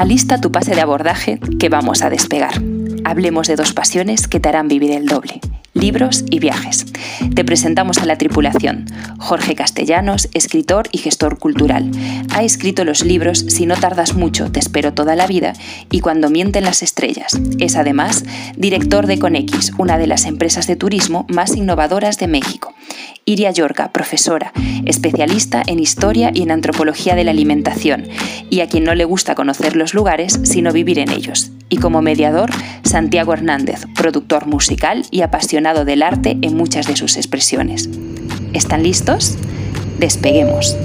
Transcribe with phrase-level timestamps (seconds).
[0.00, 2.54] Alista tu pase de abordaje que vamos a despegar.
[3.04, 5.42] Hablemos de dos pasiones que te harán vivir el doble,
[5.74, 6.86] libros y viajes.
[7.34, 8.86] Te presentamos a la tripulación.
[9.18, 11.90] Jorge Castellanos, escritor y gestor cultural.
[12.32, 15.52] Ha escrito los libros Si no tardas mucho, te espero toda la vida
[15.90, 17.38] y Cuando mienten las estrellas.
[17.58, 18.24] Es además
[18.56, 22.74] director de Conex, una de las empresas de turismo más innovadoras de México.
[23.26, 24.52] Iria Yorca, profesora,
[24.86, 28.08] especialista en historia y en antropología de la alimentación,
[28.50, 31.50] y a quien no le gusta conocer los lugares, sino vivir en ellos.
[31.68, 32.50] Y como mediador,
[32.82, 37.88] Santiago Hernández, productor musical y apasionado del arte en muchas de sus expresiones.
[38.52, 39.36] ¿Están listos?
[39.98, 40.76] Despeguemos.